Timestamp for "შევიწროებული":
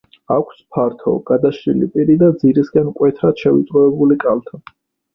3.47-4.23